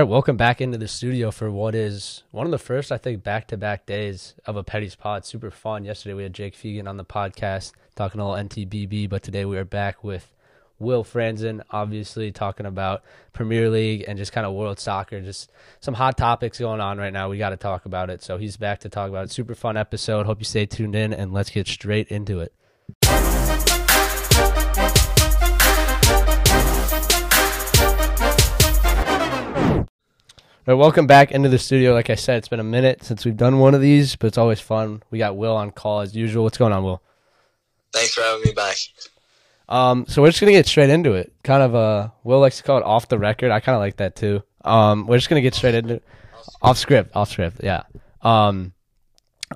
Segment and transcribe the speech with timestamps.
[0.00, 2.96] All right, welcome back into the studio for what is one of the first, I
[2.96, 5.26] think, back to back days of a Petty's Pod.
[5.26, 5.84] Super fun.
[5.84, 9.64] Yesterday we had Jake Fegan on the podcast talking all NTBB, but today we are
[9.66, 10.26] back with
[10.78, 13.02] Will Franzen, obviously talking about
[13.34, 17.12] Premier League and just kind of world soccer, just some hot topics going on right
[17.12, 17.28] now.
[17.28, 18.22] We got to talk about it.
[18.22, 19.30] So he's back to talk about it.
[19.30, 20.24] Super fun episode.
[20.24, 22.54] Hope you stay tuned in and let's get straight into it.
[30.66, 31.92] Right, welcome back into the studio.
[31.94, 34.38] Like I said, it's been a minute since we've done one of these, but it's
[34.38, 35.02] always fun.
[35.10, 36.44] We got Will on call as usual.
[36.44, 37.02] What's going on, Will?
[37.92, 38.76] Thanks for having me back.
[39.68, 41.32] Um, so we're just gonna get straight into it.
[41.42, 43.50] Kind of uh, Will likes to call it off the record.
[43.50, 44.42] I kind of like that too.
[44.64, 46.02] Um, we're just gonna get straight into
[46.60, 47.60] off script, off script.
[47.62, 47.82] Yeah.
[48.22, 48.72] Um,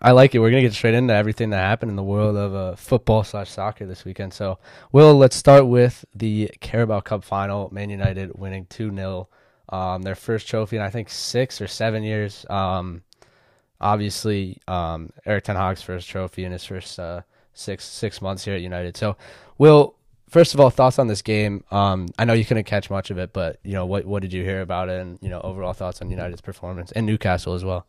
[0.00, 0.38] I like it.
[0.38, 3.50] We're gonna get straight into everything that happened in the world of uh, football slash
[3.50, 4.32] soccer this weekend.
[4.32, 4.58] So,
[4.92, 7.68] Will, let's start with the Carabao Cup final.
[7.72, 9.28] Man United winning two 0
[9.68, 12.44] um, their first trophy in I think six or seven years.
[12.48, 13.02] Um,
[13.80, 18.54] obviously, um, Erik Ten Hag's first trophy in his first uh, six six months here
[18.54, 18.96] at United.
[18.96, 19.16] So,
[19.58, 19.94] Will,
[20.28, 21.64] first of all, thoughts on this game?
[21.70, 24.32] Um, I know you couldn't catch much of it, but you know what what did
[24.32, 27.64] you hear about it, and you know overall thoughts on United's performance and Newcastle as
[27.64, 27.86] well.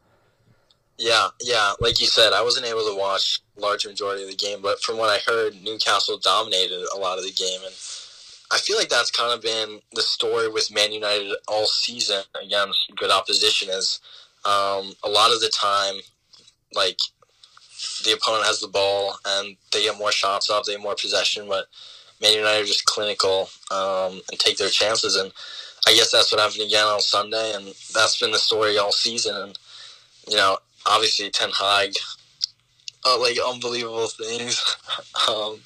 [0.97, 4.61] Yeah, yeah, like you said, I wasn't able to watch large majority of the game,
[4.61, 7.73] but from what I heard, Newcastle dominated a lot of the game, and
[8.51, 12.91] I feel like that's kind of been the story with Man United all season against
[12.95, 13.69] good opposition.
[13.69, 13.99] Is
[14.45, 15.95] um, a lot of the time,
[16.73, 16.97] like
[18.03, 21.47] the opponent has the ball and they get more shots off, they have more possession,
[21.47, 21.65] but
[22.21, 25.15] Man United are just clinical um, and take their chances.
[25.15, 25.31] And
[25.87, 29.35] I guess that's what happened again on Sunday, and that's been the story all season.
[29.35, 29.59] And
[30.27, 31.93] you know, obviously Ten Hag,
[33.05, 34.77] uh, like unbelievable things.
[35.29, 35.59] um,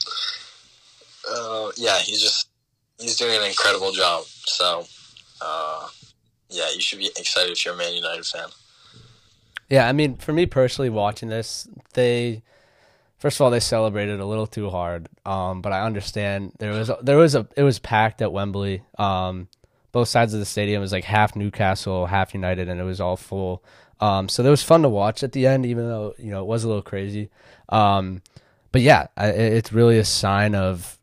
[1.30, 2.48] uh, yeah, he's just
[3.00, 4.25] he's doing an incredible job.
[4.25, 4.86] So,
[5.42, 5.88] uh,
[6.50, 8.50] yeah, you should be excited if you're a Man United fan.
[9.69, 12.42] Yeah, I mean, for me personally, watching this, they
[13.20, 15.08] first of all they celebrated a little too hard.
[15.26, 18.83] Um, but I understand there was a, there was a it was packed at Wembley.
[18.98, 19.48] Um,
[19.92, 23.17] both sides of the stadium was like half Newcastle, half United, and it was all
[23.17, 23.64] full.
[23.99, 26.48] Um, so it was fun to watch at the end, even though you know it
[26.48, 27.30] was a little crazy.
[27.70, 28.21] Um,
[28.71, 30.98] but yeah, I, it's really a sign of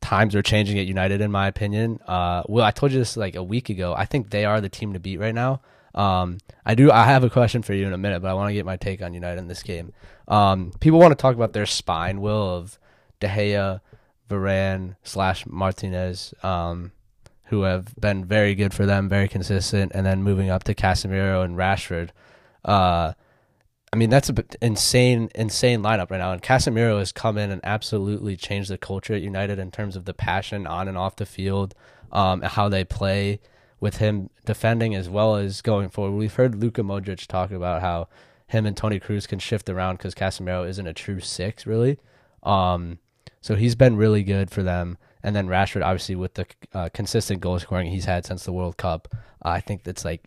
[0.00, 2.00] times are changing at United, in my opinion.
[2.06, 3.94] Uh, well, I told you this like a week ago.
[3.96, 5.60] I think they are the team to beat right now.
[5.94, 6.90] Um, I do.
[6.90, 8.76] I have a question for you in a minute, but I want to get my
[8.76, 9.92] take on United in this game.
[10.28, 12.78] Um, people want to talk about their spine, will of
[13.18, 13.80] De Gea,
[14.28, 16.92] Varane slash Martinez, um,
[17.46, 21.44] who have been very good for them, very consistent, and then moving up to Casemiro
[21.44, 22.10] and Rashford.
[22.64, 23.14] Uh,
[23.92, 26.32] I mean, that's an insane, insane lineup right now.
[26.32, 30.04] And Casemiro has come in and absolutely changed the culture at United in terms of
[30.04, 31.74] the passion on and off the field,
[32.12, 33.40] um, how they play
[33.80, 36.16] with him defending as well as going forward.
[36.16, 38.08] We've heard Luka Modric talk about how
[38.46, 41.98] him and Toni Kroos can shift around because Casemiro isn't a true six, really.
[42.44, 42.98] Um,
[43.40, 44.98] so he's been really good for them.
[45.22, 48.76] And then Rashford, obviously, with the uh, consistent goal scoring he's had since the World
[48.76, 49.08] Cup,
[49.44, 50.22] uh, I think that's like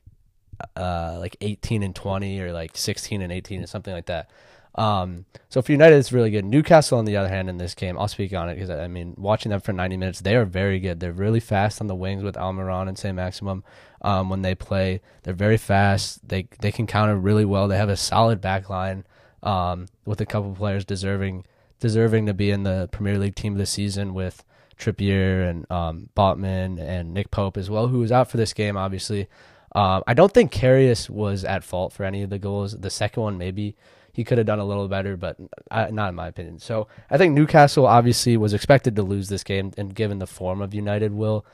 [0.76, 4.30] uh, like 18 and 20 or like 16 and 18 or something like that.
[4.76, 6.46] Um, so for United, it's really good.
[6.46, 9.14] Newcastle, on the other hand, in this game, I'll speak on it because I mean,
[9.18, 11.00] watching them for 90 minutes, they are very good.
[11.00, 13.64] They're really fast on the wings with Almiron and Saint Maximin.
[14.02, 16.28] Um, when they play, they're very fast.
[16.28, 17.68] They they can counter really well.
[17.68, 19.06] They have a solid back line
[19.44, 21.46] um, with a couple players deserving
[21.80, 24.44] deserving to be in the Premier League team of the season with
[24.78, 28.76] Trippier and um, Botman and Nick Pope as well, who was out for this game,
[28.76, 29.28] obviously.
[29.76, 32.78] Um, I don't think Karius was at fault for any of the goals.
[32.78, 33.76] The second one, maybe
[34.12, 35.38] he could have done a little better, but
[35.72, 36.60] I, not in my opinion.
[36.60, 40.62] So I think Newcastle obviously was expected to lose this game, and given the form
[40.62, 41.46] of United, will.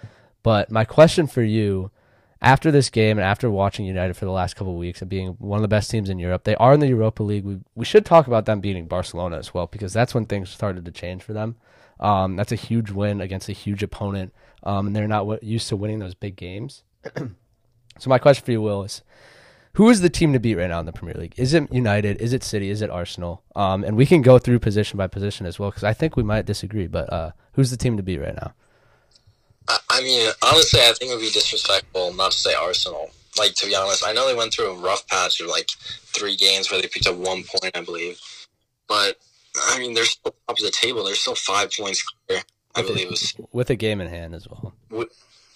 [0.44, 1.92] But my question for you,
[2.42, 5.58] after this game and after watching United for the last couple weeks and being one
[5.58, 7.46] of the best teams in Europe, they are in the Europa League.
[7.46, 10.84] We we should talk about them beating Barcelona as well because that's when things started
[10.86, 11.56] to change for them.
[12.00, 15.78] Um, that's a huge win against a huge opponent, um, and they're not used to
[15.78, 16.84] winning those big games.
[18.00, 19.02] So my question for you, Will, is
[19.74, 21.36] who is the team to beat right now in the Premier League?
[21.38, 22.18] Is it United?
[22.22, 22.70] Is it City?
[22.70, 23.44] Is it Arsenal?
[23.56, 26.24] Um, and we can go through position by position as well because I think we
[26.24, 26.88] might disagree.
[26.88, 28.54] But uh, who's the team to beat right now?
[29.90, 33.10] I mean, honestly, I think it would be disrespectful not to say Arsenal.
[33.38, 35.70] Like to be honest, I know they went through a rough patch of like
[36.08, 38.20] three games where they picked up one point, I believe.
[38.88, 39.18] But
[39.68, 41.04] I mean, they're still up to the table.
[41.04, 42.42] They're still five points clear.
[42.76, 44.74] I with believe a, with a game in hand as well.
[44.90, 45.10] With,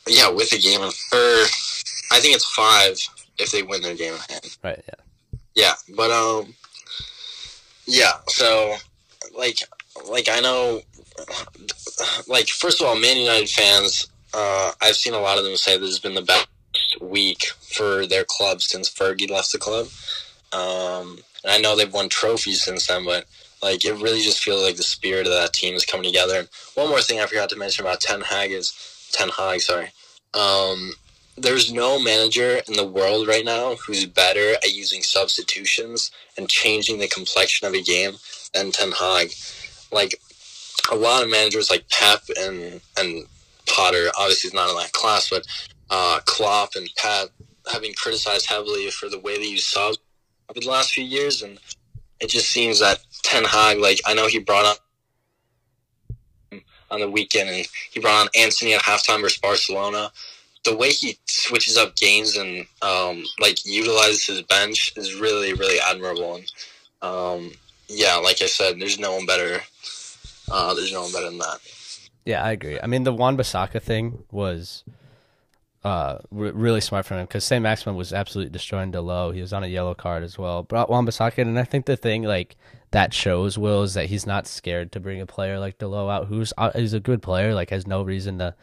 [0.08, 1.46] yeah, with a game, in or
[2.14, 2.96] I think it's five
[3.40, 4.58] if they win their game in hand.
[4.64, 4.84] Right.
[4.88, 5.40] Yeah.
[5.56, 6.54] Yeah, but um,
[7.88, 8.14] yeah.
[8.28, 8.76] So,
[9.36, 9.58] like,
[10.10, 10.82] like I know,
[12.28, 14.08] like first of all, Man United fans.
[14.32, 16.48] Uh, I've seen a lot of them say this has been the best
[17.02, 19.88] week for their club since Fergie left the club.
[20.52, 23.26] Um, and I know they've won trophies since then, but
[23.62, 26.40] like it really just feels like the spirit of that team is coming together.
[26.40, 29.92] And one more thing I forgot to mention about Ten Hag is Ten Hag, sorry.
[30.34, 30.94] Um,
[31.38, 37.00] there's no manager in the world right now who's better at using substitutions and changing
[37.00, 38.14] the complexion of a game
[38.54, 39.32] than Ten Hag.
[39.92, 40.16] Like
[40.92, 43.26] a lot of managers like Pep and and
[43.66, 45.46] Potter, obviously he's not in that class, but
[45.90, 47.30] uh, Klopp and Pat
[47.72, 49.98] have been criticized heavily for the way they use subs
[50.50, 51.60] over the last few years, and
[52.20, 54.78] it just seems that Ten Hag, like I know he brought up
[56.92, 60.12] on the weekend, and he brought on Antony at halftime versus Barcelona.
[60.64, 65.80] The way he switches up games and um, like utilizes his bench is really, really
[65.80, 66.36] admirable.
[66.36, 66.52] And
[67.02, 67.52] um,
[67.88, 69.62] yeah, like I said, there's no one better.
[70.52, 71.60] Uh, there's no one better than that.
[72.26, 72.80] Yeah, I agree.
[72.82, 74.84] I mean, the Wan-Bissaka thing was
[75.84, 77.62] uh, really smart from him because St.
[77.62, 79.36] Maximin was absolutely destroying Dalot.
[79.36, 80.64] He was on a yellow card as well.
[80.64, 82.56] Brought Wan-Bissaka, and I think the thing like
[82.92, 86.28] that shows Will is that he's not scared to bring a player like Dalot out,
[86.28, 88.56] who's uh, a good player, like has no reason to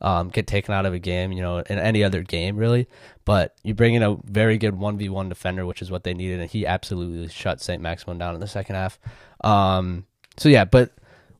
[0.00, 2.88] um, get taken out of a game, you know, in any other game really.
[3.24, 6.14] But you bring in a very good one v one defender, which is what they
[6.14, 7.82] needed, and he absolutely shut St.
[7.82, 8.98] Maximin down in the second half.
[9.42, 10.06] Um,
[10.36, 10.92] so yeah, but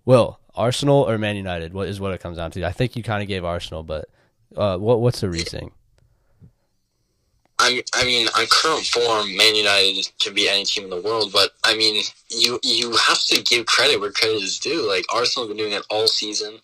[0.05, 1.73] Will Arsenal or Man United?
[1.73, 2.65] What is what it comes down to?
[2.65, 4.09] I think you kind of gave Arsenal, but
[4.57, 5.73] uh, what what's the reasoning?
[7.59, 11.33] I I mean, on current form, Man United can be any team in the world,
[11.33, 14.89] but I mean, you you have to give credit where credit is due.
[14.89, 16.61] Like Arsenal have been doing it all season,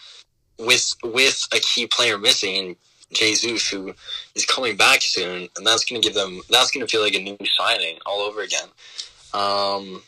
[0.59, 2.77] with with a key player missing,
[3.13, 3.95] Jesus, who
[4.35, 7.15] is coming back soon, and that's going to give them that's going to feel like
[7.15, 8.69] a new signing all over again.
[9.33, 10.03] Um,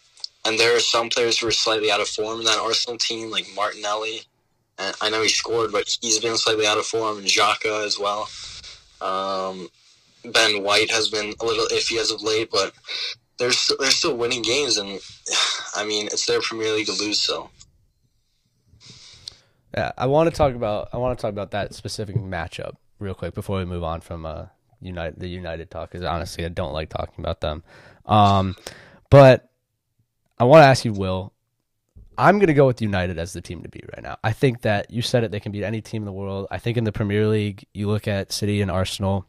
[0.44, 3.30] and there are some players who are slightly out of form in that Arsenal team,
[3.30, 4.20] like Martinelli.
[4.78, 7.18] And I know he scored, but he's been slightly out of form.
[7.18, 8.28] And Xhaka as well.
[9.00, 9.68] Um,
[10.32, 12.72] ben White has been a little iffy as of late, but
[13.38, 15.00] they're they're still winning games, and
[15.74, 17.20] I mean it's their Premier League to lose.
[17.20, 17.50] So.
[19.76, 23.14] Yeah, I want to talk about I want to talk about that specific matchup real
[23.14, 24.46] quick before we move on from uh
[24.80, 27.62] United the United talk because honestly I don't like talking about them.
[28.06, 28.56] Um,
[29.10, 29.50] but
[30.38, 31.32] I want to ask you, Will.
[32.18, 34.16] I'm going to go with United as the team to beat right now.
[34.24, 36.46] I think that you said it; they can beat any team in the world.
[36.50, 39.26] I think in the Premier League, you look at City and Arsenal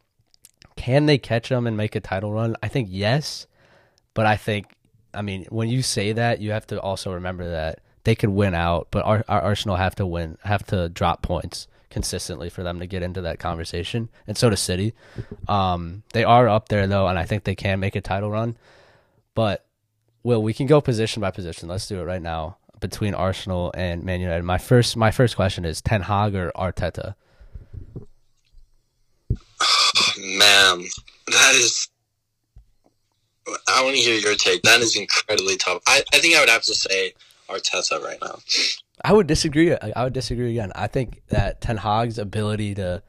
[0.78, 2.56] can they catch them and make a title run?
[2.62, 3.48] I think yes,
[4.14, 4.76] but I think
[5.12, 8.54] I mean when you say that, you have to also remember that they could win
[8.54, 12.78] out, but our, our Arsenal have to win, have to drop points consistently for them
[12.80, 14.94] to get into that conversation, and so does City.
[15.46, 18.56] Um, they are up there though, and I think they can make a title run.
[19.34, 19.66] But
[20.22, 21.68] Will, we can go position by position.
[21.68, 24.42] Let's do it right now between Arsenal and Man United.
[24.42, 27.14] My first, my first question is Ten Hag or Arteta.
[30.16, 30.82] Man,
[31.26, 31.90] that is.
[33.66, 34.62] I want to hear your take.
[34.62, 35.82] That is incredibly tough.
[35.86, 37.12] I, I think I would have to say
[37.48, 38.38] Arteta right now.
[39.04, 39.74] I would disagree.
[39.74, 40.72] I would disagree again.
[40.74, 43.02] I think that Ten Hag's ability to,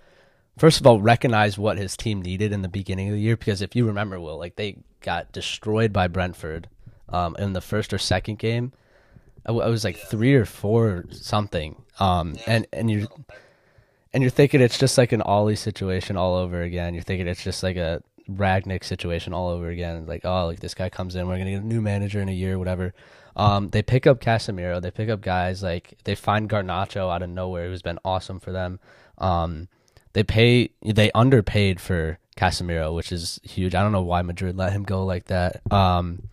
[0.57, 3.61] first of all, recognize what his team needed in the beginning of the year, because
[3.61, 6.69] if you remember, Will, like they got destroyed by Brentford
[7.09, 8.71] um, in the first or second game.
[9.45, 11.81] I was like three or four or something.
[11.99, 13.07] Um, and and you
[14.13, 16.93] and you're thinking it's just like an Ole situation all over again.
[16.93, 20.05] You're thinking it's just like a Rangnick situation all over again.
[20.05, 22.33] Like, oh, like this guy comes in, we're gonna get a new manager in a
[22.33, 22.93] year, whatever.
[23.35, 24.81] Um, they pick up Casemiro.
[24.81, 28.51] They pick up guys like they find Garnacho out of nowhere, who's been awesome for
[28.51, 28.79] them.
[29.17, 29.69] Um,
[30.13, 33.75] they pay, they underpaid for Casemiro, which is huge.
[33.75, 35.61] I don't know why Madrid let him go like that.
[35.71, 36.23] Um,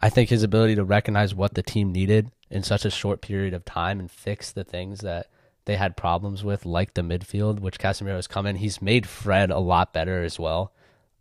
[0.00, 3.54] I think his ability to recognize what the team needed in such a short period
[3.54, 5.28] of time and fix the things that
[5.64, 8.56] they had problems with, like the midfield, which Casemiro has come in.
[8.56, 10.72] He's made Fred a lot better as well.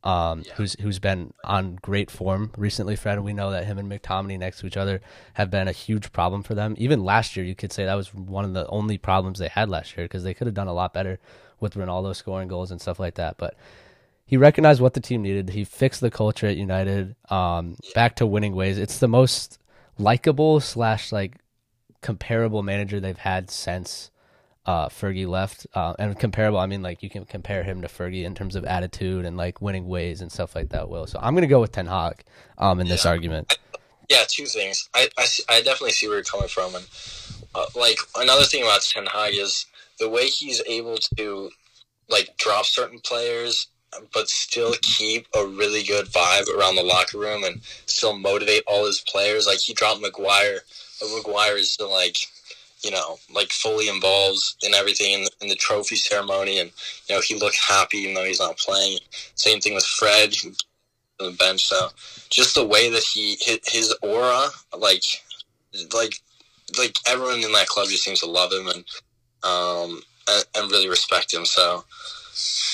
[0.05, 0.53] Um, yeah.
[0.53, 3.19] who's who's been on great form recently, Fred.
[3.21, 5.01] We know that him and McTominay next to each other
[5.33, 6.75] have been a huge problem for them.
[6.77, 9.67] Even last year, you could say that was one of the only problems they had
[9.67, 11.19] last year because they could have done a lot better
[11.59, 13.37] with Ronaldo scoring goals and stuff like that.
[13.37, 13.55] But
[14.27, 15.49] he recognized what the team needed.
[15.49, 18.77] He fixed the culture at United um, back to winning ways.
[18.77, 19.59] It's the most
[19.97, 21.37] likable slash like
[22.01, 24.11] comparable manager they've had since
[24.65, 25.67] uh, Fergie left.
[25.73, 28.65] Uh, and comparable, I mean, like you can compare him to Fergie in terms of
[28.65, 30.89] attitude and like winning ways and stuff like that.
[30.89, 32.23] Will so I'm gonna go with Ten Hag
[32.57, 32.93] um, in yeah.
[32.93, 33.57] this argument.
[34.09, 34.87] Yeah, two things.
[34.93, 36.85] I, I, I definitely see where you're coming from, and
[37.55, 39.65] uh, like another thing about Ten Hag is
[39.99, 41.49] the way he's able to
[42.09, 43.67] like drop certain players
[44.13, 48.85] but still keep a really good vibe around the locker room and still motivate all
[48.85, 49.47] his players.
[49.47, 50.59] Like he dropped Maguire,
[50.99, 52.17] but Maguire is still like
[52.85, 56.71] you know, like fully involved in everything in the, in the trophy ceremony, and
[57.09, 58.99] you know, he looked happy even though he's not playing.
[59.33, 60.35] Same thing with Fred
[61.19, 61.65] on the bench.
[61.65, 61.89] So
[62.29, 65.03] just the way that he hit his aura, like,
[65.95, 66.13] like,
[66.77, 68.85] like everyone in that club just seems to love him and
[69.43, 71.45] um and, and really respect him.
[71.45, 71.83] So,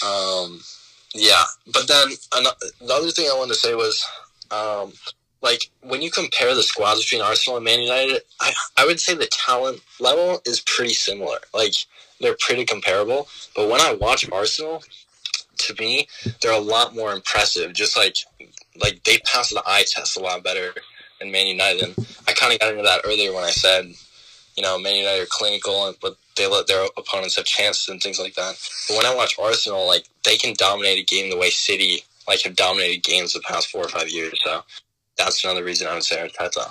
[0.05, 0.59] um,
[1.13, 1.43] yeah.
[1.71, 4.05] But then another, the other thing I wanted to say was,
[4.51, 4.91] um,
[5.41, 9.13] like when you compare the squads between Arsenal and Man United, I, I would say
[9.13, 11.37] the talent level is pretty similar.
[11.53, 11.73] Like
[12.19, 13.27] they're pretty comparable.
[13.55, 14.83] But when I watch Arsenal,
[15.57, 16.07] to me,
[16.41, 17.73] they're a lot more impressive.
[17.73, 18.15] Just like
[18.81, 20.73] like they pass the eye test a lot better
[21.19, 21.83] than Man United.
[21.83, 23.85] And I kind of got into that earlier when I said,
[24.55, 28.19] you know, Man United are clinical, but they let their opponents have chances and things
[28.19, 28.55] like that.
[28.87, 32.41] But when I watch Arsenal, like they can dominate a game the way City like
[32.41, 34.39] have dominated games the past four or five years.
[34.43, 34.61] So
[35.17, 36.67] that's another reason I would say Arteta.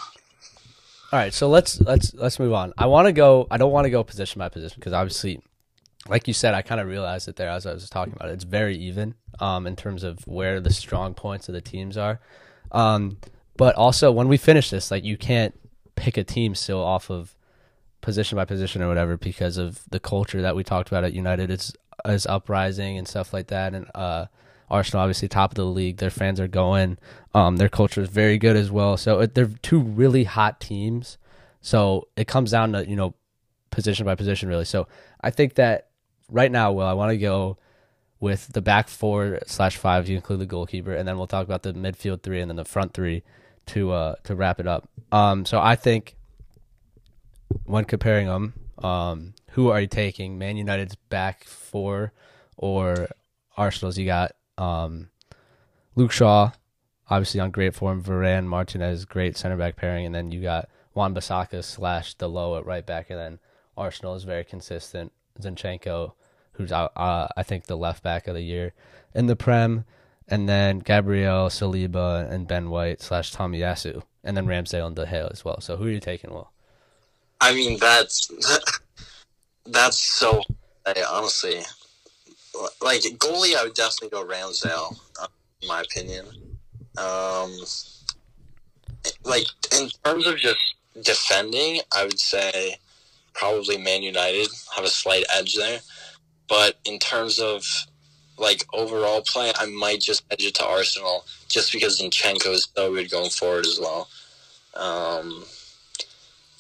[1.13, 2.73] All right, so let's let's let's move on.
[2.79, 3.49] I want to go.
[3.51, 5.41] I don't want to go position by position because obviously,
[6.09, 8.35] like you said, I kind of realized it there as I was talking about it.
[8.35, 12.21] It's very even um, in terms of where the strong points of the teams are.
[12.71, 13.19] Um,
[13.57, 15.59] but also, when we finish this, like you can't
[15.97, 17.35] pick a team still off of
[18.01, 21.51] position by position or whatever because of the culture that we talked about at United.
[21.51, 21.73] It's
[22.07, 24.27] is uprising and stuff like that, and uh,
[24.71, 25.97] Arsenal, obviously top of the league.
[25.97, 26.99] Their fans are going.
[27.35, 28.97] Um, their culture is very good as well.
[28.97, 31.19] So it, they're two really hot teams.
[31.61, 33.15] So it comes down to you know
[33.71, 34.65] position by position really.
[34.65, 34.87] So
[35.21, 35.89] I think that
[36.31, 37.59] right now, well, I want to go
[38.21, 40.09] with the back four slash five.
[40.09, 42.65] You include the goalkeeper, and then we'll talk about the midfield three and then the
[42.65, 43.23] front three
[43.67, 44.89] to uh to wrap it up.
[45.13, 46.17] Um, so I think
[47.65, 50.39] when comparing them, um, who are you taking?
[50.39, 52.13] Man United's back four
[52.57, 53.09] or
[53.57, 53.99] Arsenal's?
[53.99, 55.09] You got um,
[55.97, 56.53] Luke Shaw,
[57.09, 58.03] obviously on great form.
[58.03, 62.85] Varane, Martinez, great center back pairing, and then you got Wan-Bissaka slash Dalot at right
[62.85, 63.39] back, and then
[63.77, 65.13] Arsenal is very consistent.
[65.41, 66.13] Zinchenko,
[66.53, 68.75] who's out, uh, I think the left back of the year
[69.15, 69.85] in the Prem,
[70.29, 75.31] and then Gabriel Saliba and Ben White slash Tomiyasu, and then Ramsdale and De Gea
[75.33, 75.61] as well.
[75.61, 76.51] So who are you taking, Will?
[77.41, 78.31] I mean, that's
[79.65, 80.43] that's so
[81.09, 81.63] honestly
[82.83, 84.97] like goalie, I would definitely go Ramsdale,
[85.63, 86.27] in my opinion.
[86.99, 87.55] Um,
[89.25, 89.47] like
[89.79, 90.61] in terms of just
[91.03, 92.77] defending, I would say
[93.35, 95.81] probably Man United have a slight edge there.
[96.49, 97.65] But in terms of
[98.39, 102.93] like overall play, I might just edge it to Arsenal just because Zinchenko is so
[102.93, 104.09] good going forward as well.
[104.75, 105.45] Um,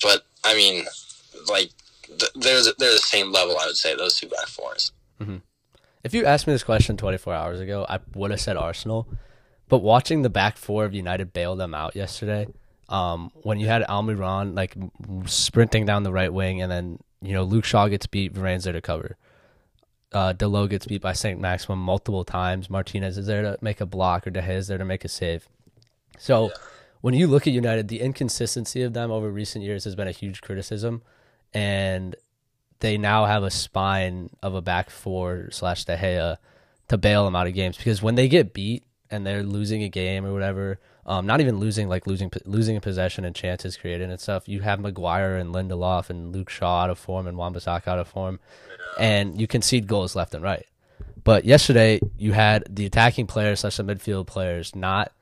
[0.02, 0.84] but I mean,
[1.48, 1.70] like
[2.06, 3.58] th- they're they're the same level.
[3.58, 4.92] I would say those two back fours.
[5.20, 5.36] Mm-hmm.
[6.02, 9.06] If you asked me this question 24 hours ago, I would have said Arsenal.
[9.68, 12.48] But watching the back four of United bail them out yesterday,
[12.88, 14.74] um, when you had Almiron like
[15.26, 18.72] sprinting down the right wing, and then you know Luke Shaw gets beat, Varane's there
[18.72, 19.16] to cover.
[20.12, 22.68] Uh, Dalot gets beat by Saint Maximin multiple times.
[22.68, 25.08] Martinez is there to make a block, or De Gea is there to make a
[25.08, 25.48] save.
[26.18, 26.54] So yeah.
[27.00, 30.12] when you look at United, the inconsistency of them over recent years has been a
[30.12, 31.02] huge criticism,
[31.54, 32.16] and
[32.80, 36.36] they now have a spine of a back four slash De Gea
[36.88, 39.88] to bail them out of games because when they get beat and they're losing a
[39.88, 44.10] game or whatever, um, not even losing like losing losing a possession and chances created
[44.10, 44.48] and stuff.
[44.48, 48.08] You have Maguire and Lindelof and Luke Shaw out of form and Wan-Bissaka out of
[48.08, 48.40] form,
[48.98, 50.66] and you concede goals left and right.
[51.22, 55.12] But yesterday you had the attacking players slash the midfield players not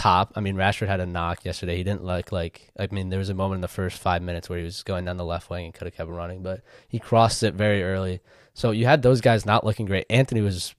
[0.00, 0.32] top.
[0.34, 1.76] I mean, Rashford had a knock yesterday.
[1.76, 2.70] He didn't like like.
[2.78, 5.04] I mean, there was a moment in the first five minutes where he was going
[5.04, 8.20] down the left wing and could have kept running, but he crossed it very early.
[8.54, 10.06] So you had those guys not looking great.
[10.08, 10.74] Antony was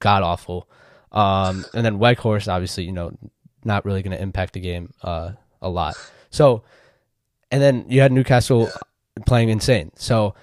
[0.00, 0.68] god awful,
[1.12, 3.16] um, and then Weghorst obviously you know
[3.64, 5.94] not really going to impact the game uh, a lot.
[6.30, 6.64] So,
[7.50, 8.68] and then you had Newcastle
[9.24, 9.92] playing insane.
[9.96, 10.34] So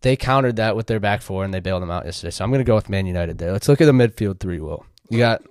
[0.00, 2.30] they countered that with their back four and they bailed them out yesterday.
[2.30, 3.52] So I'm going to go with Man United there.
[3.52, 4.58] Let's look at the midfield three.
[4.58, 5.42] Will you got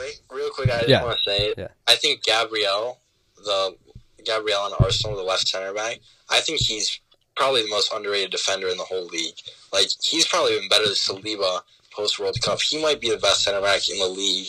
[0.00, 1.04] wait, real quick, I just yeah.
[1.04, 1.68] want to say, yeah.
[1.86, 2.98] I think Gabriel,
[3.36, 3.76] the
[4.24, 7.00] Gabriel on Arsenal, the left center back, I think he's
[7.36, 9.36] probably the most underrated defender in the whole league.
[9.72, 11.60] Like he's probably been better than Saliba
[11.94, 12.60] post World Cup.
[12.60, 14.48] He might be the best center back in the league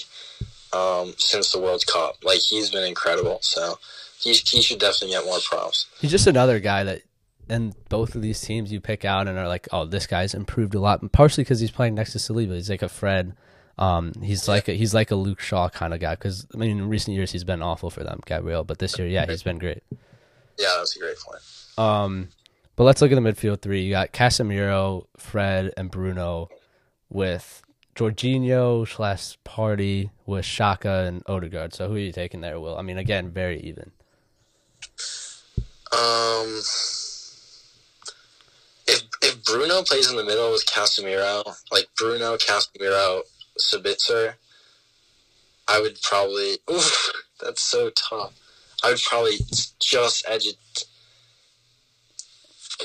[0.74, 2.18] um, since the World Cup.
[2.24, 3.40] Like he's been incredible.
[3.42, 3.78] So
[4.20, 5.88] he he should definitely get more props.
[6.00, 7.02] He's just another guy that.
[7.50, 10.74] And both of these teams you pick out and are like, oh, this guy's improved
[10.74, 11.12] a lot.
[11.12, 12.54] partially because he's playing next to Saliba.
[12.54, 13.36] He's like a Fred
[13.82, 16.78] um, he's like a, he's like a Luke Shaw kind of guy because I mean
[16.78, 19.58] in recent years he's been awful for them, Gabriel, but this year yeah he's been
[19.58, 19.82] great.
[20.60, 21.42] Yeah, that's a great point.
[21.80, 22.30] Um,
[22.76, 23.82] but let's look at the midfield three.
[23.82, 26.50] You got Casemiro, Fred, and Bruno,
[27.10, 27.64] with
[27.96, 31.74] Jorginho slash Partey with Xhaka and Odegaard.
[31.74, 32.78] So who are you taking there, Will?
[32.78, 33.92] I mean, again, very even.
[35.92, 36.62] Um,
[38.88, 43.24] if if Bruno plays in the middle with Casemiro, like Bruno, Casemiro,
[43.62, 44.36] Sabitzer,
[45.68, 46.58] I would probably.
[46.72, 48.34] Oof, that's so tough.
[48.84, 49.38] I would probably
[49.80, 50.58] just edge it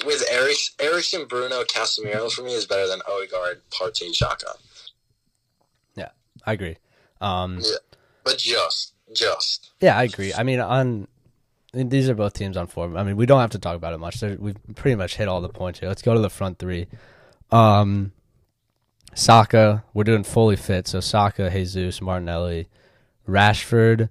[0.04, 4.56] with Eric, Eriksen, Bruno, Casemiro for me is better than Odegaard, Partey, Xhaka.
[5.94, 6.10] Yeah,
[6.44, 6.76] I agree.
[7.20, 7.76] Um, yeah,
[8.24, 9.70] but just, just.
[9.80, 10.34] Yeah, I agree.
[10.34, 11.08] I mean, on
[11.72, 12.96] these are both teams on form.
[12.96, 14.20] I mean, we don't have to talk about it much.
[14.20, 15.88] They're, we've pretty much hit all the points here.
[15.88, 16.86] Let's go to the front three.
[17.50, 18.12] Um,
[19.16, 20.86] Saka, we're doing fully fit.
[20.86, 22.68] So Saka, Jesus, Martinelli,
[23.26, 24.10] Rashford.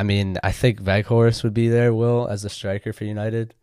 [0.00, 3.54] I mean, I think Weghorst would be there, Will, as the striker for United.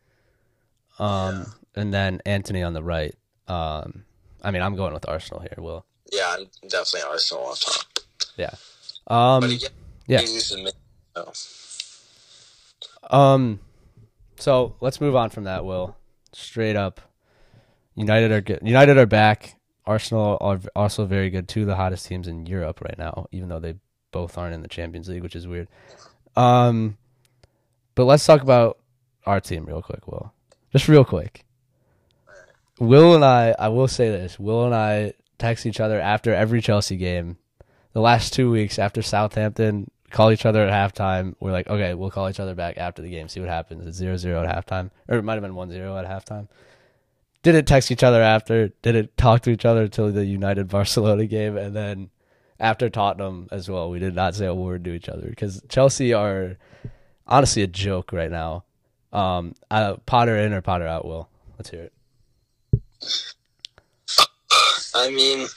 [1.00, 1.36] Um,
[1.76, 1.82] yeah.
[1.82, 3.14] and then Antony on the right.
[3.50, 4.06] Um,
[4.42, 5.86] I mean, I'm going with Arsenal here, Will.
[6.14, 7.86] Yeah, I'm definitely Arsenal on top.
[8.38, 8.54] Yeah.
[9.08, 9.70] Um, again,
[10.08, 10.22] yeah.
[10.24, 11.34] So.
[13.10, 13.60] Um,
[14.38, 15.98] so let's move on from that, Will.
[16.32, 17.02] Straight up,
[17.96, 18.60] United are good.
[18.64, 19.57] United are back.
[19.88, 21.48] Arsenal are also very good.
[21.48, 23.76] Two of the hottest teams in Europe right now, even though they
[24.12, 25.68] both aren't in the Champions League, which is weird.
[26.36, 26.98] Um,
[27.96, 28.78] but let's talk about
[29.26, 30.34] our team real quick, Will.
[30.72, 31.46] Just real quick.
[32.80, 34.38] Will and I, I will say this.
[34.38, 37.38] Will and I text each other after every Chelsea game.
[37.94, 41.36] The last two weeks after Southampton, call each other at halftime.
[41.40, 43.88] We're like, okay, we'll call each other back after the game, see what happens.
[43.88, 44.92] It's 0 0 at halftime.
[45.08, 46.48] Or it might have been 1 0 at halftime.
[47.48, 51.56] Didn't text each other after, didn't talk to each other until the United Barcelona game.
[51.56, 52.10] And then
[52.60, 56.14] after Tottenham as well, we did not say a word to each other because Chelsea
[56.14, 56.58] are
[57.26, 58.66] honestly a joke right now.
[59.14, 61.06] Um, uh, Potter in or Potter out?
[61.06, 61.94] Will let's hear it.
[64.94, 65.48] I mean,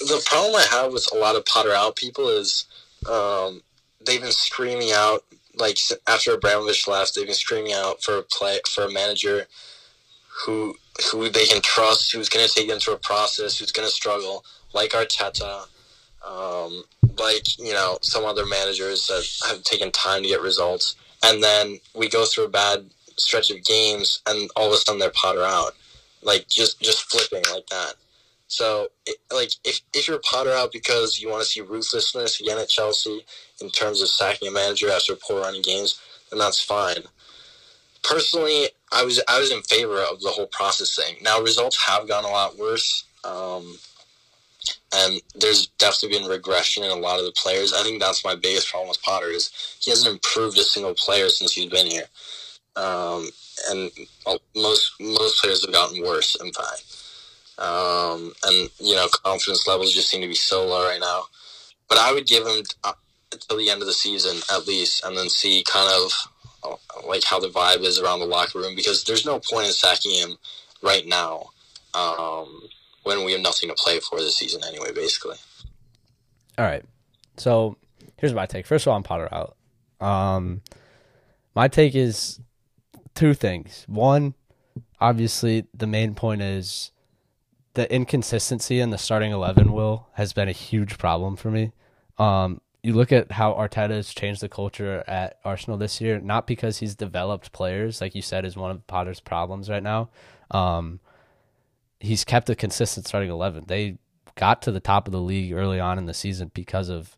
[0.00, 2.66] the problem I have with a lot of Potter out people is
[3.10, 3.62] um,
[4.04, 5.24] they've been screaming out
[5.56, 9.46] like after Abramovich left, they've been screaming out for a play for a manager
[10.44, 10.74] who
[11.10, 13.94] who they can trust, who's going to take them through a process, who's going to
[13.94, 14.44] struggle,
[14.74, 15.66] like Arteta,
[16.26, 16.84] um,
[17.18, 21.78] like you know some other managers that have taken time to get results and then
[21.94, 25.42] we go through a bad stretch of games, and all of a sudden they're Potter
[25.42, 25.72] out,
[26.22, 27.94] like just just flipping like that.
[28.48, 32.58] So, it, like, if if you're Potter out because you want to see ruthlessness again
[32.58, 33.24] at Chelsea
[33.60, 37.02] in terms of sacking a manager after poor running games, then that's fine.
[38.02, 41.16] Personally, I was I was in favor of the whole process thing.
[41.22, 43.04] Now, results have gone a lot worse.
[43.24, 43.76] Um,
[44.94, 47.72] and there's definitely been regression in a lot of the players.
[47.72, 51.28] I think that's my biggest problem with Potter is he hasn't improved a single player
[51.28, 52.06] since he's been here,
[52.76, 53.28] um,
[53.70, 53.90] and
[54.56, 56.36] most most players have gotten worse.
[56.36, 56.84] In fact,
[57.58, 61.24] um, and you know confidence levels just seem to be so low right now.
[61.88, 62.92] But I would give him uh,
[63.32, 66.12] until the end of the season at least, and then see kind of
[67.06, 70.12] like how the vibe is around the locker room because there's no point in sacking
[70.12, 70.36] him
[70.82, 71.50] right now.
[71.94, 72.62] Um,
[73.02, 75.36] when we have nothing to play for this season anyway, basically.
[76.58, 76.84] All right.
[77.36, 77.76] So
[78.18, 78.66] here's my take.
[78.66, 79.56] First of all, I'm Potter out.
[80.06, 80.62] Um,
[81.54, 82.40] my take is
[83.14, 83.84] two things.
[83.88, 84.34] One,
[85.00, 86.92] obviously, the main point is
[87.74, 89.72] the inconsistency in the starting eleven.
[89.72, 91.72] Will has been a huge problem for me.
[92.18, 96.46] Um, you look at how Arteta has changed the culture at Arsenal this year, not
[96.46, 100.08] because he's developed players, like you said, is one of Potter's problems right now.
[100.50, 101.00] Um,
[101.98, 103.64] he's kept a consistent starting 11.
[103.66, 103.98] They
[104.34, 107.16] got to the top of the league early on in the season because of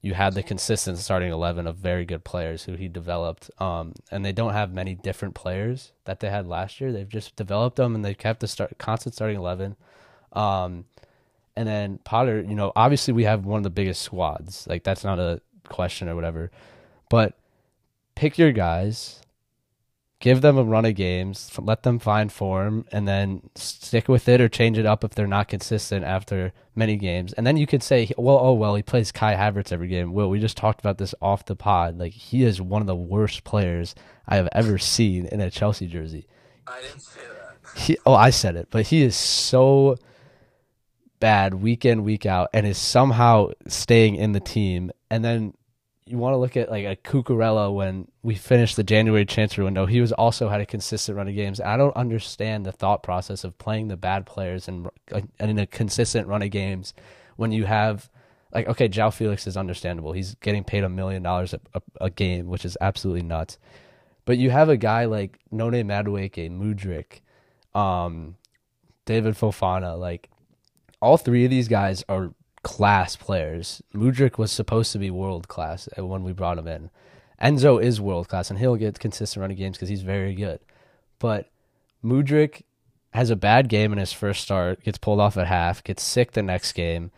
[0.00, 3.50] you had the consistent starting 11 of very good players who he developed.
[3.60, 6.92] Um, and they don't have many different players that they had last year.
[6.92, 9.76] They've just developed them and they've kept the start constant starting 11.
[10.32, 10.84] Um,
[11.56, 14.66] and then Potter, you know, obviously we have one of the biggest squads.
[14.66, 16.50] Like that's not a question or whatever.
[17.08, 17.38] But
[18.14, 19.20] pick your guys
[20.20, 24.40] give them a run of games, let them find form, and then stick with it
[24.40, 27.32] or change it up if they're not consistent after many games.
[27.32, 30.12] And then you could say, well, oh well, he plays Kai Havertz every game.
[30.12, 31.98] Will we just talked about this off the pod?
[31.98, 33.94] Like he is one of the worst players
[34.28, 36.26] I have ever seen in a Chelsea jersey.
[36.66, 37.78] I didn't say that.
[37.78, 39.96] He, oh, I said it, but he is so
[41.20, 44.90] bad week in week out, and is somehow staying in the team.
[45.10, 45.54] And then
[46.06, 49.86] you want to look at like a Cucurella when we finished the January transfer window.
[49.86, 51.60] He was also had a consistent run of games.
[51.60, 55.66] I don't understand the thought process of playing the bad players and and in a
[55.66, 56.94] consistent run of games
[57.36, 58.10] when you have
[58.52, 60.12] like okay, João Felix is understandable.
[60.12, 61.54] He's getting paid a million dollars
[62.00, 63.58] a game, which is absolutely nuts.
[64.24, 67.20] But you have a guy like Noni Madueke, Mudryk,
[67.78, 68.36] um,
[69.04, 70.29] David Fofana, like
[71.00, 72.32] all three of these guys are
[72.62, 73.82] class players.
[73.94, 76.90] Mudryk was supposed to be world class uh, when we brought him in.
[77.40, 80.60] Enzo is world class, and he'll get consistent running games because he's very good.
[81.18, 81.50] But
[82.04, 82.62] Mudryk
[83.12, 86.32] has a bad game in his first start, gets pulled off at half, gets sick
[86.32, 87.10] the next game,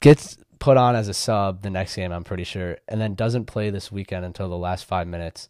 [0.00, 3.46] gets put on as a sub the next game, I'm pretty sure, and then doesn't
[3.46, 5.48] play this weekend until the last five minutes.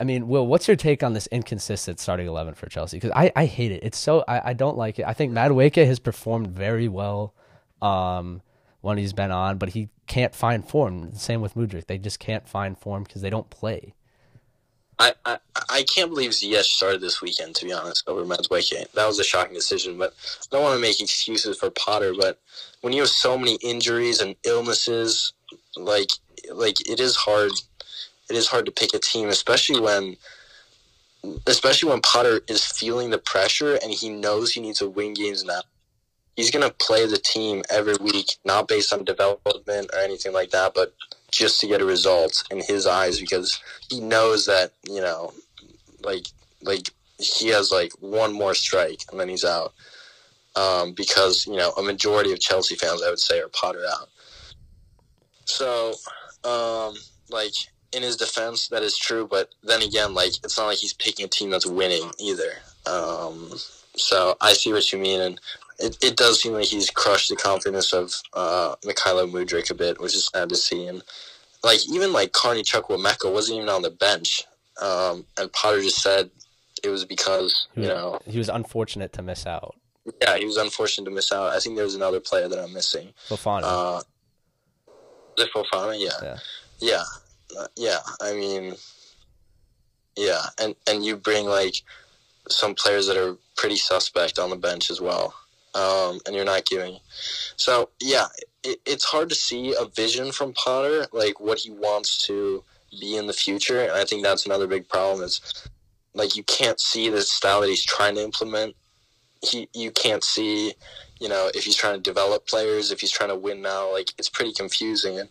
[0.00, 2.98] I mean, Will, what's your take on this inconsistent starting 11 for Chelsea?
[2.98, 3.82] Because I, I hate it.
[3.82, 5.06] It's so, I, I don't like it.
[5.06, 7.34] I think Madueke has performed very well
[7.82, 8.42] um,
[8.80, 11.14] when he's been on, but he can't find form.
[11.14, 11.86] Same with Mudryk.
[11.86, 13.94] They just can't find form because they don't play.
[15.00, 18.90] I, I, I can't believe Ziyech started this weekend, to be honest, over Madueke.
[18.92, 22.40] That was a shocking decision, but I don't want to make excuses for Potter, but
[22.80, 25.32] when you have so many injuries and illnesses,
[25.76, 26.10] like
[26.52, 27.52] like it is hard
[28.28, 30.16] it is hard to pick a team, especially when
[31.46, 35.44] especially when Potter is feeling the pressure and he knows he needs to win games
[35.44, 35.62] now.
[36.36, 40.72] He's gonna play the team every week, not based on development or anything like that,
[40.74, 40.94] but
[41.30, 43.60] just to get a result in his eyes because
[43.90, 45.32] he knows that, you know,
[46.02, 46.26] like
[46.62, 49.74] like he has like one more strike and then he's out.
[50.56, 54.08] Um, because, you know, a majority of Chelsea fans I would say are Potter out.
[55.44, 55.94] So,
[56.44, 56.94] um,
[57.30, 57.54] like
[57.92, 59.26] in his defense, that is true.
[59.26, 62.52] But then again, like it's not like he's picking a team that's winning either.
[62.86, 63.50] Um,
[63.96, 65.40] so I see what you mean, and
[65.78, 70.00] it, it does seem like he's crushed the confidence of uh, Mykhailo Mudryk a bit,
[70.00, 70.86] which is sad to see.
[70.86, 71.02] And
[71.62, 74.44] like even like Carney Chukwuemeka wasn't even on the bench,
[74.80, 76.30] um, and Potter just said
[76.84, 79.74] it was because you know he was unfortunate to miss out.
[80.22, 81.52] Yeah, he was unfortunate to miss out.
[81.52, 83.12] I think there was another player that I'm missing.
[83.28, 83.62] Fofana.
[83.64, 84.02] Uh,
[85.36, 86.08] the Fofana, yeah.
[86.22, 86.38] Yeah.
[86.80, 87.02] yeah,
[87.76, 87.98] yeah.
[88.20, 88.74] I mean,
[90.16, 91.82] yeah, and and you bring like
[92.48, 95.34] some players that are pretty suspect on the bench as well,
[95.74, 96.98] um, and you're not giving.
[97.56, 98.26] So yeah,
[98.64, 102.64] it, it's hard to see a vision from Potter, like what he wants to
[103.00, 105.22] be in the future, and I think that's another big problem.
[105.22, 105.40] Is
[106.14, 108.74] like you can't see the style that he's trying to implement.
[109.42, 110.74] He you can't see,
[111.20, 113.92] you know, if he's trying to develop players, if he's trying to win now.
[113.92, 115.28] Like it's pretty confusing, and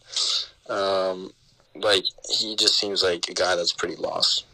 [0.70, 1.32] um,
[1.82, 4.46] like he just seems like a guy that's pretty lost.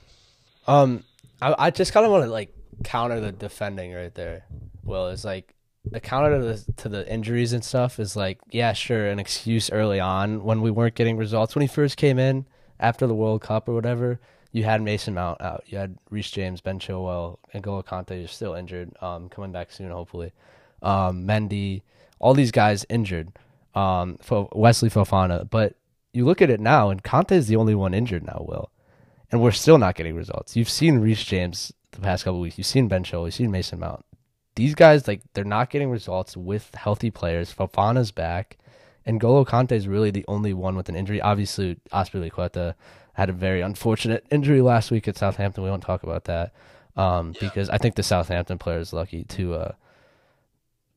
[0.68, 1.04] Um,
[1.42, 4.46] I I just kind of want to like counter the defending right there.
[4.84, 5.54] Well, it's like
[5.86, 9.70] the counter to the to the injuries and stuff is like yeah, sure, an excuse
[9.72, 12.46] early on when we weren't getting results when he first came in
[12.80, 14.20] after the World Cup or whatever.
[14.52, 15.64] You had Mason Mount out.
[15.66, 18.92] You had Reece James, Ben Chilwell, and N'Golo Kanté is still injured.
[19.02, 20.32] Um, coming back soon, hopefully.
[20.84, 21.82] Um, Mendy,
[22.20, 23.32] all these guys injured.
[23.74, 24.20] Um,
[24.52, 25.76] Wesley Fofana, but
[26.14, 28.46] you look at it now, and Kanté is the only one injured now.
[28.48, 28.72] Will,
[29.32, 30.56] and we're still not getting results.
[30.56, 32.58] You've seen Reece James the past couple weeks.
[32.58, 33.26] You've seen Ben Chilwell.
[33.26, 34.06] You've seen Mason Mount.
[34.56, 37.52] These guys, like, they're not getting results with healthy players.
[37.52, 38.58] Fofana's back,
[39.08, 41.22] N'Golo Kanté is really the only one with an injury.
[41.22, 42.76] Obviously, Azpi Azpilicueta
[43.14, 45.64] had a very unfortunate injury last week at Southampton.
[45.64, 46.54] We won't talk about that
[46.96, 47.48] um, yeah.
[47.48, 49.72] because I think the Southampton player is lucky to uh,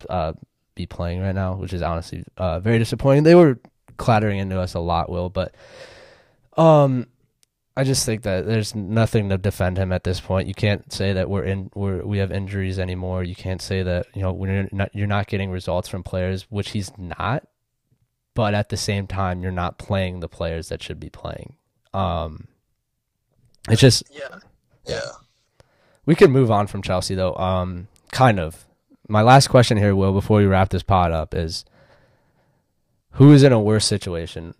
[0.09, 0.33] uh,
[0.74, 3.24] be playing right now, which is honestly uh, very disappointing.
[3.24, 3.59] They were
[3.96, 5.54] clattering into us a lot, Will, but
[6.56, 7.06] um,
[7.76, 10.48] I just think that there's nothing to defend him at this point.
[10.48, 13.22] You can't say that we're in we're we have injuries anymore.
[13.22, 16.70] You can't say that you know we're not you're not getting results from players, which
[16.70, 17.46] he's not.
[18.35, 21.56] But at the same time, you're not playing the players that should be playing.
[21.92, 22.48] Um,
[23.68, 24.38] it's just yeah,
[24.87, 25.11] yeah.
[26.06, 27.35] We could move on from Chelsea though.
[27.35, 28.64] Um, kind of.
[29.09, 31.64] My last question here, Will, before we wrap this pod up, is
[33.16, 34.55] who is in a worse situation,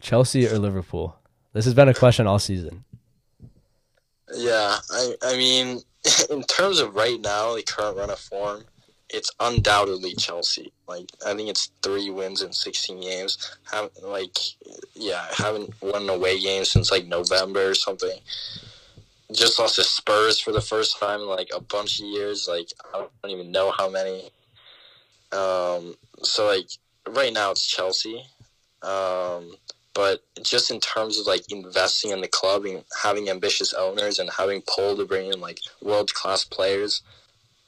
[0.00, 1.16] Chelsea or Liverpool?
[1.54, 2.84] This has been a question all season.
[4.34, 5.80] Yeah, I I mean,
[6.30, 8.64] in terms of right now, the current run of form,
[9.08, 10.70] it's undoubtedly Chelsea.
[10.86, 13.56] Like I think it's three wins in sixteen games.
[13.72, 14.36] Have like
[14.94, 18.18] yeah, haven't won an away game since like November or something.
[19.32, 22.48] Just lost to Spurs for the first time in like a bunch of years.
[22.48, 24.30] Like I don't even know how many.
[25.32, 26.68] Um, so like
[27.08, 28.24] right now it's Chelsea.
[28.82, 29.56] Um,
[29.94, 34.28] but just in terms of like investing in the club and having ambitious owners and
[34.28, 37.02] having pull to bring in like world class players,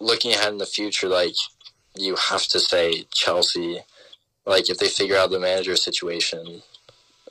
[0.01, 1.35] looking ahead in the future, like
[1.95, 3.81] you have to say Chelsea,
[4.45, 6.63] like if they figure out the manager situation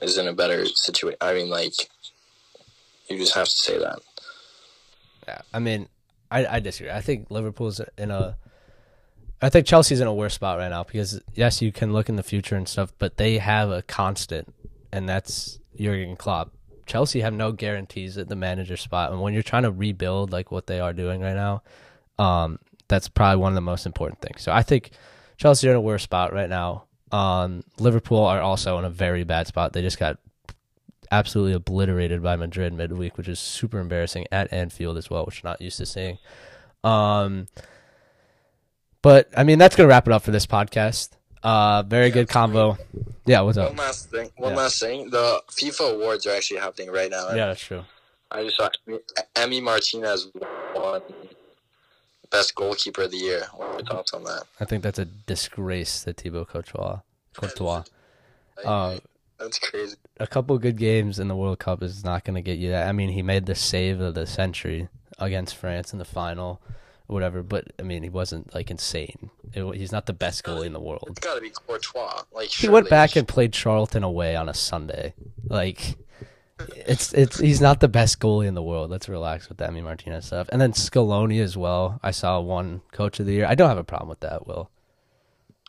[0.02, 1.18] is in a better situation.
[1.20, 1.74] I mean, like
[3.08, 4.00] you just have to say that.
[5.28, 5.88] Yeah, I mean,
[6.30, 6.90] I I disagree.
[6.90, 8.36] I think Liverpool's in a
[9.40, 12.16] I think Chelsea's in a worse spot right now because yes, you can look in
[12.16, 14.52] the future and stuff, but they have a constant,
[14.92, 16.52] and that's Jurgen Klopp.
[16.86, 20.50] Chelsea have no guarantees at the manager spot, and when you're trying to rebuild like
[20.50, 21.62] what they are doing right now,
[22.18, 24.42] um, that's probably one of the most important things.
[24.42, 24.90] So I think
[25.36, 26.84] Chelsea are in a worse spot right now.
[27.12, 29.72] Um, Liverpool are also in a very bad spot.
[29.72, 30.18] They just got
[31.10, 35.50] absolutely obliterated by Madrid midweek, which is super embarrassing at Anfield as well, which we're
[35.50, 36.18] not used to seeing.
[36.82, 37.48] Um,
[39.06, 41.10] but I mean, that's gonna wrap it up for this podcast.
[41.44, 42.76] Uh, very Yeah, good combo.
[43.24, 43.68] Yeah, what's up?
[43.68, 44.32] One last thing.
[44.36, 44.58] One Yeah.
[44.58, 45.10] last thing.
[45.10, 47.28] The FIFA awards are actually happening right now.
[47.28, 47.84] Yeah, that's true.
[48.32, 48.68] I just saw
[49.36, 50.26] Emi Martinez
[50.74, 51.02] won
[52.32, 53.46] best goalkeeper of the year.
[53.54, 54.42] What are your thoughts on that?
[54.58, 56.98] I think that's a disgrace that Thibaut Courtois.
[57.34, 57.84] Courtois.
[58.64, 58.96] Uh,
[59.38, 59.96] That's crazy.
[60.18, 62.88] a couple good games in the World Cup is not going to get you that.
[62.88, 64.88] I mean, he made the save of the century
[65.18, 66.58] against France in the final, or
[67.06, 67.42] whatever.
[67.42, 69.30] But I mean, he wasn't like insane.
[69.52, 71.08] It, he's not the best goalie in the world.
[71.10, 72.22] It's got to be Courtois.
[72.32, 75.14] Like He went back and played Charlton away on a Sunday.
[75.44, 75.96] Like,
[76.74, 78.90] it's it's he's not the best goalie in the world.
[78.90, 80.48] Let's relax with that, Emi Martinez stuff.
[80.50, 82.00] And then Scaloni as well.
[82.02, 83.46] I saw won Coach of the Year.
[83.46, 84.46] I don't have a problem with that.
[84.46, 84.70] Will,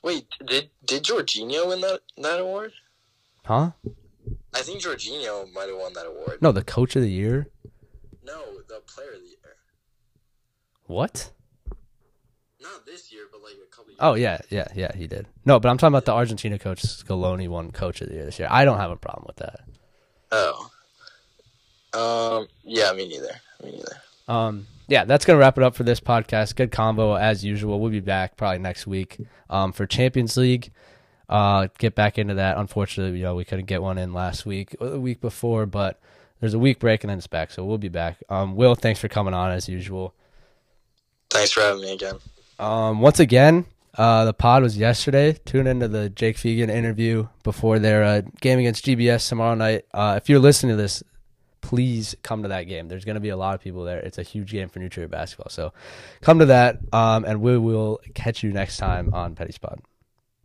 [0.04, 2.73] Wait, did did Jorginho win that that award?
[3.45, 3.71] huh?
[4.54, 6.41] I think Jorginho might have won that award.
[6.41, 7.47] No, the Coach of the Year.
[8.26, 9.46] No, the player of the year.
[10.88, 11.32] What?
[12.62, 13.91] Not this year, but like a couple.
[13.91, 14.00] Years.
[14.00, 14.95] Oh yeah, yeah, yeah.
[14.95, 15.28] He did.
[15.45, 18.39] No, but I'm talking about the Argentina coach Scaloni won Coach of the Year this
[18.39, 18.47] year.
[18.50, 19.60] I don't have a problem with that.
[20.32, 20.69] Oh.
[21.93, 22.47] Um.
[22.63, 22.91] Yeah.
[22.93, 23.39] Me neither.
[23.63, 24.02] Me neither.
[24.28, 26.56] Um, yeah, that's gonna wrap it up for this podcast.
[26.56, 27.80] Good combo as usual.
[27.80, 29.17] We'll be back probably next week
[29.50, 30.71] um, for Champions League.
[31.30, 32.58] Uh, get back into that.
[32.58, 36.00] Unfortunately, you know we couldn't get one in last week or the week before, but
[36.39, 38.17] there's a week break and then it's back, so we'll be back.
[38.30, 40.13] Um, Will, thanks for coming on as usual.
[41.29, 42.15] Thanks for having me again.
[42.59, 43.65] Um, once again,
[43.97, 45.33] uh, the pod was yesterday.
[45.45, 49.85] Tune into the Jake Fegan interview before their uh, game against GBS tomorrow night.
[49.93, 51.03] Uh, if you're listening to this,
[51.61, 52.87] please come to that game.
[52.87, 53.99] There's going to be a lot of people there.
[53.99, 55.49] It's a huge game for New Trier basketball.
[55.49, 55.73] So
[56.21, 59.79] come to that, um, and we will catch you next time on Petty Spot.